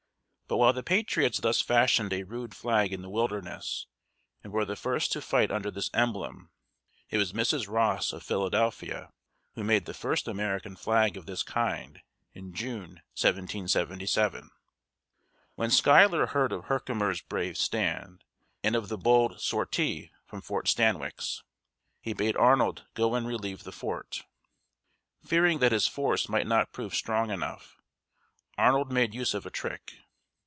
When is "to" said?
5.13-5.21